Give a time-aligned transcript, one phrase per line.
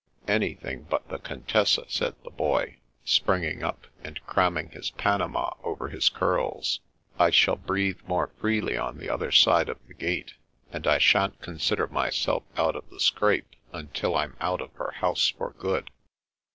[0.27, 6.09] "Anything but the Contessa," said the Boy, springing up, and cramming his panama over his
[6.09, 6.79] curls."
[7.19, 10.33] I shall breathe more freely on the other side of the gate,
[10.71, 15.29] and I shan't consider myself out of the scrape until I'm out of her house
[15.29, 15.91] for good."